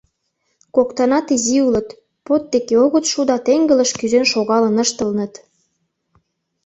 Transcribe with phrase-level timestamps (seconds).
[0.75, 1.87] Коктынат изи улыт,
[2.25, 5.33] под деке огыт шу да теҥгылыш кӱзен шогалын ыштылыныт.